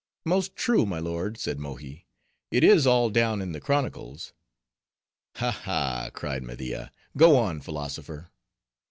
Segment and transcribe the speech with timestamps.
[0.25, 2.07] "Most true, my lord," said Mohi;
[2.49, 4.33] "it is all down in the chronicles."
[5.35, 5.51] "Ha!
[5.51, 6.91] ha!" cried Media.
[7.15, 8.31] "Go on, philosopher."